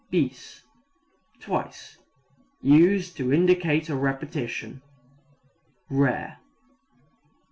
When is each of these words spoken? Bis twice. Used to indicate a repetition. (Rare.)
Bis 0.09 0.63
twice. 1.39 1.99
Used 2.59 3.15
to 3.17 3.31
indicate 3.31 3.87
a 3.87 3.95
repetition. 3.95 4.81
(Rare.) 5.91 6.39